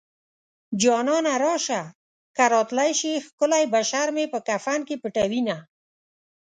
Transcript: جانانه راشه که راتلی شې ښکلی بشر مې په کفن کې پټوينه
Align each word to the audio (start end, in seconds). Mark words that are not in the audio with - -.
جانانه 0.81 1.33
راشه 1.43 1.81
که 2.35 2.43
راتلی 2.53 2.91
شې 2.99 3.13
ښکلی 3.25 3.63
بشر 3.73 4.07
مې 4.15 4.25
په 4.33 4.39
کفن 4.47 4.79
کې 4.87 4.95
پټوينه 5.01 5.57